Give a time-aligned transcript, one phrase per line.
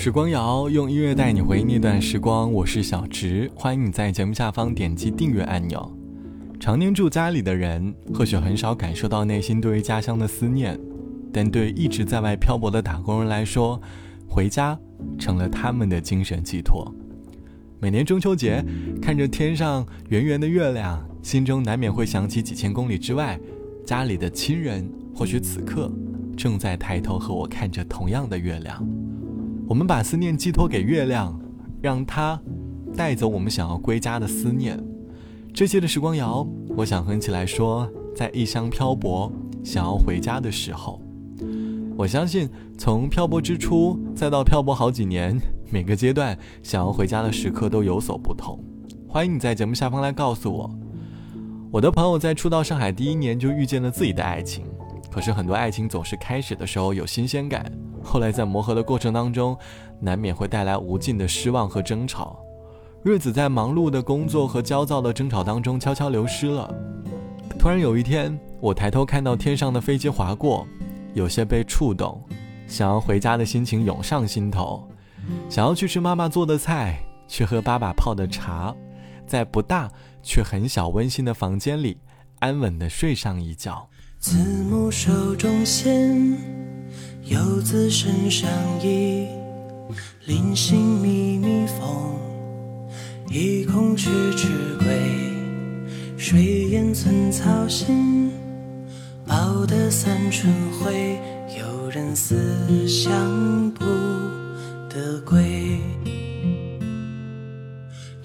[0.00, 5.92] 时光谣用音乐带你回忆那段时光，我是小植，欢迎你在节目下方点击订阅按钮。
[6.60, 10.78] 常年住家里的人，或许很少感受到内心对于家乡的思念，
[11.32, 13.82] 但对一直在外漂泊的打工人来说，
[14.28, 14.78] 回家
[15.18, 16.94] 成了他们的精神寄托。
[17.80, 18.64] 每年中秋节，
[19.02, 23.36] 看着天上圆圆的月亮，心中难免会想起几千公里之外，
[23.84, 25.90] 家里的亲人，或许此刻
[26.36, 28.88] 正在抬头和我看着同样的月亮。
[29.68, 31.38] 我们把思念寄托给月亮，
[31.82, 32.40] 让它
[32.96, 34.82] 带走我们想要归家的思念。
[35.52, 37.86] 这期的时光谣，我想哼起来说：
[38.16, 39.30] 在异乡漂泊，
[39.62, 41.02] 想要回家的时候。
[41.98, 45.38] 我相信，从漂泊之初，再到漂泊好几年，
[45.70, 48.58] 每个阶段想要回家的时刻都有所不同。
[49.06, 50.70] 欢迎你在节目下方来告诉我。
[51.70, 54.64] 我的朋友在初到上海第一年就遇见了自己的爱情，
[55.10, 57.70] 可是很多爱情总是开始的时候有新鲜感。
[58.08, 59.54] 后来在磨合的过程当中，
[60.00, 62.38] 难免会带来无尽的失望和争吵，
[63.02, 66.74] 日子在忙碌的工作和焦躁的争吵当中悄悄流失了。
[67.58, 70.66] 突然有一天，我抬头看到天上的飞机划过，
[71.12, 72.18] 有些被触动，
[72.66, 74.88] 想要回家的心情涌上心头，
[75.50, 78.74] 想要去吃妈妈做的菜，去喝爸爸泡的茶，
[79.26, 79.90] 在不大
[80.22, 81.98] 却很小温馨的房间里，
[82.38, 83.86] 安稳的睡上一觉。
[84.18, 86.58] 慈母手中线。
[87.28, 88.48] 游子身上
[88.82, 89.28] 衣，
[90.24, 92.16] 临行密密缝，
[93.30, 94.48] 意恐迟迟
[94.78, 94.86] 归。
[96.16, 98.30] 谁言寸草心，
[99.26, 101.20] 报得三春晖。
[101.58, 103.84] 有人思乡不
[104.88, 105.80] 得归。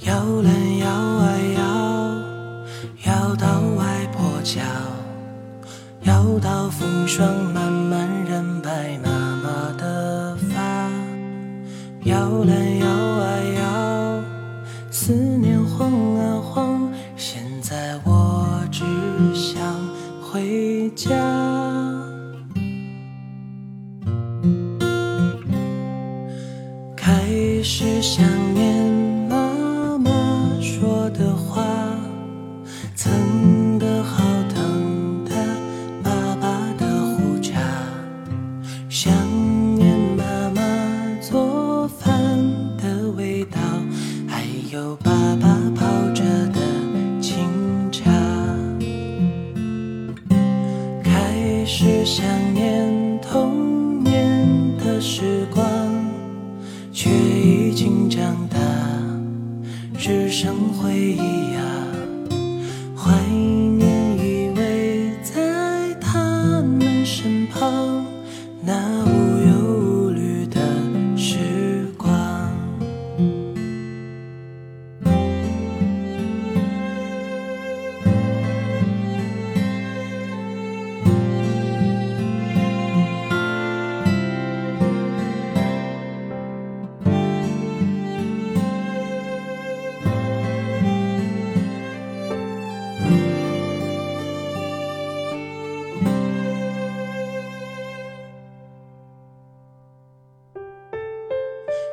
[0.05, 4.61] 摇篮摇啊摇，摇到外婆桥，
[6.03, 8.43] 摇到风霜慢慢染。
[8.63, 10.89] 白妈妈的发，
[12.05, 14.23] 摇篮摇啊摇，
[14.89, 18.85] 思念晃啊晃，现在我只
[19.35, 19.61] 想
[20.21, 21.09] 回家。
[26.95, 27.27] 开
[27.61, 29.02] 始想念
[51.65, 54.45] 是想念童年
[54.77, 55.63] 的时光
[56.91, 58.57] 却已经长大
[59.97, 61.42] 只剩回忆。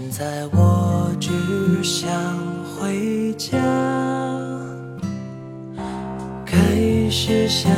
[0.00, 1.30] 现在我只
[1.84, 2.10] 想
[2.64, 3.58] 回家。
[6.46, 6.56] 开
[7.10, 7.70] 始想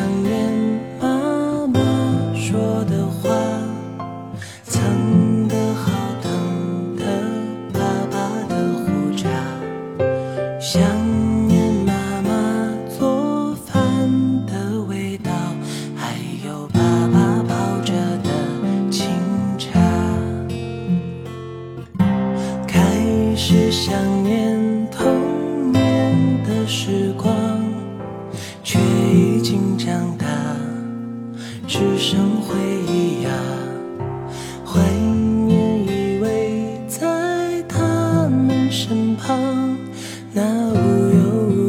[38.73, 39.77] 身旁
[40.33, 40.43] 那
[40.73, 40.77] 无
[41.15, 41.62] 忧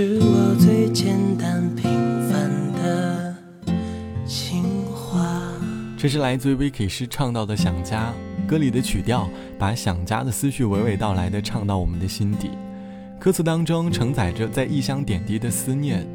[0.00, 1.90] 是我最简单平
[2.30, 3.34] 凡的
[4.24, 4.62] 情
[4.94, 5.52] 话。
[5.96, 8.14] 这是来自 Vicky 师唱到的《想家》，
[8.48, 9.28] 歌里的曲调
[9.58, 12.50] 把想家的思绪娓娓道来的唱到我们的心底。
[13.20, 16.06] 歌词当中承载着在异乡点滴的思念。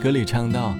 [0.00, 0.72] 歌里唱到：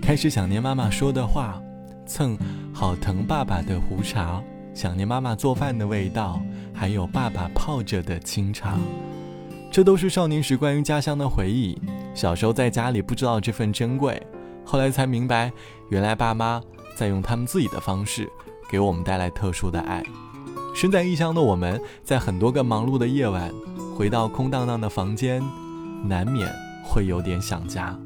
[0.00, 1.60] 开始想念妈妈说的话，
[2.06, 2.38] 蹭
[2.72, 4.42] 好疼爸爸的胡茬，
[4.72, 6.40] 想念妈妈做饭的味道，
[6.72, 8.78] 还有爸爸泡着的清茶。
[9.70, 11.78] 这都是少年时关于家乡的回忆。
[12.14, 14.20] 小时候在家里不知道这份珍贵，
[14.64, 15.52] 后来才明白，
[15.90, 16.62] 原来爸妈
[16.96, 18.26] 在用他们自己的方式
[18.70, 20.02] 给我们带来特殊的爱。
[20.74, 23.52] 身在异乡的我们，在很多个忙碌的夜晚，
[23.96, 25.42] 回到空荡荡的房间，
[26.04, 26.46] 难免
[26.84, 27.98] 会有点想家。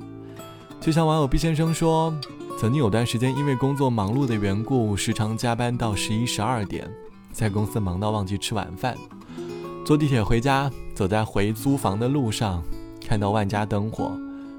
[0.81, 2.15] 就像网友毕先生说，
[2.61, 6.89] 曾经有段时间因为工作忙碌的缘故，时常加班到十一、十二点，
[7.33, 8.97] 在公司忙到忘记吃晚饭。
[9.85, 12.63] 坐地铁回家，走在回租房的路上，
[13.05, 14.13] 看到万家灯火，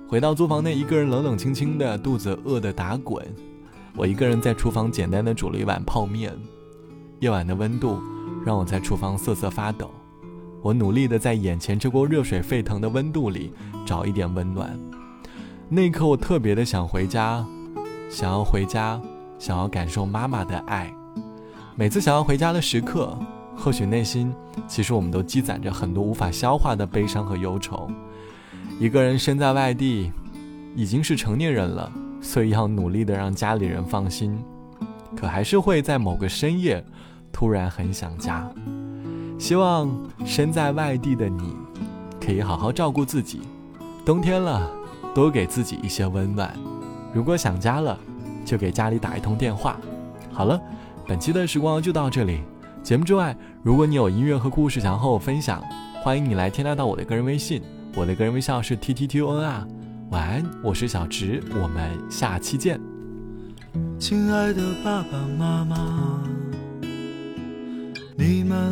[0.10, 3.25] 回到租房内，一个人冷冷清清的，肚子饿得打滚。
[3.95, 6.38] 我一个人在厨房简单的煮了一碗泡面，
[7.22, 8.01] 夜晚的温度
[8.45, 9.89] 让我在厨房瑟瑟发抖。
[10.62, 13.52] 我努力的在眼前这锅热水沸腾的温度里
[13.86, 14.80] 找一点温暖。
[15.68, 17.46] 那一刻，我特别的想回家，
[18.10, 19.02] 想要回家，
[19.40, 20.94] 想要感受妈妈的爱。
[21.75, 23.18] 每次想要回家的时刻，
[23.56, 24.34] 或许内心
[24.68, 27.90] 其实我们都积攒着很多无法消化的悲伤和忧愁。
[28.80, 30.12] 一个人身在外地，
[30.75, 31.92] 已经是成年人了，
[32.22, 34.38] 所以要努力的让家里人放心，
[35.16, 36.84] 可还是会在某个深夜，
[37.31, 38.52] 突然很想家。
[39.41, 39.89] 希望
[40.23, 41.55] 身在外地的你，
[42.23, 43.41] 可以好好照顾自己。
[44.05, 44.69] 冬天了，
[45.15, 46.55] 多给自己一些温暖。
[47.11, 47.97] 如果想家了，
[48.45, 49.79] 就给家里打一通电话。
[50.31, 50.61] 好了，
[51.07, 52.41] 本期的时光就到这里。
[52.83, 55.59] 节目之外，如果你有音乐和故事想和我分享，
[56.03, 57.63] 欢迎你来添加到我的个人微信，
[57.95, 59.67] 我的个人微信是 t t t o n 啊。
[60.11, 62.79] 晚安，我是小直，我们下期见。
[63.97, 66.21] 亲爱的爸爸妈妈，
[68.15, 68.71] 你们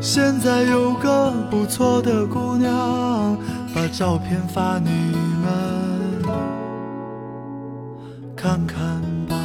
[0.00, 3.36] 现在有个不错的姑娘，
[3.74, 4.90] 把照片发你
[5.42, 5.52] 们
[8.34, 9.39] 看看吧。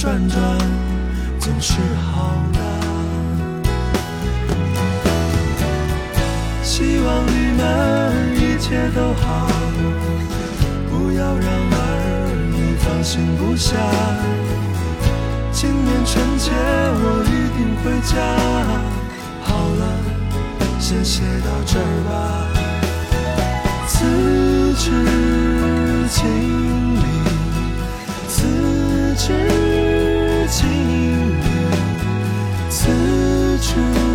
[0.00, 0.40] 转转
[1.38, 2.58] 总是好的。
[6.62, 7.60] 希望你们
[8.34, 9.46] 一切都好，
[10.88, 11.74] 不要让儿
[12.50, 13.76] 女放心不下。
[15.52, 17.28] 今年春节我一
[17.58, 18.16] 定回家。
[19.42, 19.82] 好了，
[20.78, 22.10] 先写到这儿吧。
[23.86, 24.82] 辞职
[26.08, 26.24] 经
[26.94, 27.04] 理，
[28.26, 28.38] 辞
[29.18, 29.89] 职。
[30.50, 31.16] 纪念
[32.68, 32.88] 此
[33.62, 34.09] 处。